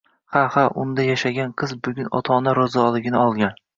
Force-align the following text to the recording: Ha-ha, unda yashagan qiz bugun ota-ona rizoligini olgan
Ha-ha, 0.35 0.61
unda 0.83 1.05
yashagan 1.09 1.53
qiz 1.63 1.75
bugun 1.89 2.09
ota-ona 2.21 2.55
rizoligini 2.61 3.21
olgan 3.27 3.59